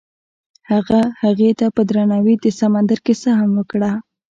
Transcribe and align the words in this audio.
هغه 0.71 0.99
هغې 1.21 1.51
ته 1.59 1.65
په 1.75 1.81
درناوي 1.89 2.35
د 2.39 2.45
سمندر 2.59 2.99
کیسه 3.05 3.31
هم 3.39 3.51
وکړه. 3.59 3.91